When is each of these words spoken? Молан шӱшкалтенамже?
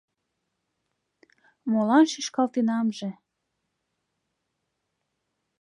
Молан 1.71 2.05
шӱшкалтенамже? 2.11 3.09